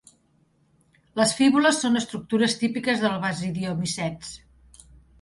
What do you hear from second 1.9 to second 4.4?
estructures típiques dels basidiomicets.